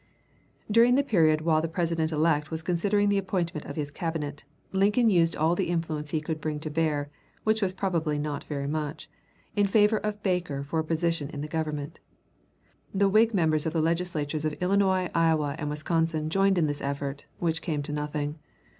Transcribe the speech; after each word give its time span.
Feb. 0.67 0.73
2, 0.73 0.81
1869.] 0.81 0.81
During 0.81 0.95
the 0.95 1.03
period 1.03 1.41
while 1.41 1.61
the 1.61 1.67
President 1.67 2.11
elect 2.11 2.49
was 2.49 2.63
considering 2.63 3.09
the 3.09 3.19
appointment 3.19 3.67
of 3.67 3.75
his 3.75 3.91
Cabinet, 3.91 4.43
Lincoln 4.71 5.11
used 5.11 5.35
all 5.35 5.53
the 5.53 5.69
influence 5.69 6.09
he 6.09 6.21
could 6.21 6.41
bring 6.41 6.59
to 6.61 6.71
bear, 6.71 7.11
which 7.43 7.61
was 7.61 7.71
probably 7.71 8.17
not 8.17 8.43
very 8.45 8.65
much, 8.65 9.11
in 9.55 9.67
favor 9.67 9.97
of 9.99 10.23
Baker 10.23 10.63
for 10.63 10.79
a 10.79 10.83
place 10.83 11.21
in 11.21 11.41
the 11.41 11.47
Government. 11.47 11.99
The 12.95 13.09
Whig 13.09 13.35
members 13.35 13.67
of 13.67 13.73
the 13.73 13.79
Legislatures 13.79 14.43
of 14.43 14.53
Illinois, 14.59 15.11
Iowa, 15.13 15.55
and 15.59 15.69
Wisconsin 15.69 16.31
joined 16.31 16.57
in 16.57 16.65
this 16.65 16.81
effort, 16.81 17.27
which 17.37 17.61
came 17.61 17.83
to 17.83 17.91
nothing. 17.91 18.39